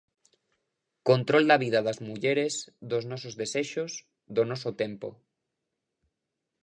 Control 1.09 1.45
da 1.51 1.57
vida 1.63 1.79
das 1.87 1.99
mulleres, 2.07 2.53
dos 2.91 3.03
nosos 3.11 3.33
desexos, 3.41 3.91
do 4.35 4.43
noso 4.49 4.69
tempo. 4.81 5.07